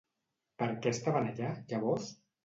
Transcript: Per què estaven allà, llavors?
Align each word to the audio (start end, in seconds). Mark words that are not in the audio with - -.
Per 0.61 0.69
què 0.85 0.93
estaven 0.95 1.27
allà, 1.33 1.51
llavors? 1.73 2.09